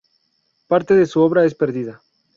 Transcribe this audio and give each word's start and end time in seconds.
Parte 0.67 0.95
de 0.95 1.05
su 1.05 1.21
obra 1.21 1.45
es 1.45 1.53
perdida. 1.53 2.01